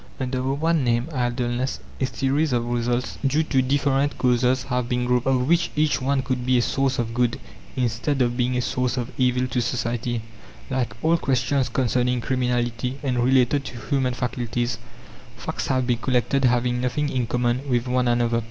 [0.19, 5.05] Under the one name, idleness, a series of results due to different causes have been
[5.05, 7.39] grouped, of which each one could be a source of good,
[7.75, 10.23] instead of being a source of evil to society.
[10.71, 14.79] Like all questions concerning criminality and related to human faculties,
[15.37, 18.39] facts have been collected having nothing in common with one another.